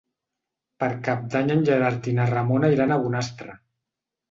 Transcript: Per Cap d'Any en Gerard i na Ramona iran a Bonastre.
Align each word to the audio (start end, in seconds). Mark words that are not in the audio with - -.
Per 0.83 0.89
Cap 1.07 1.27
d'Any 1.35 1.51
en 1.57 1.61
Gerard 1.69 2.11
i 2.13 2.15
na 2.21 2.27
Ramona 2.33 2.73
iran 2.79 2.97
a 2.97 3.01
Bonastre. 3.07 3.61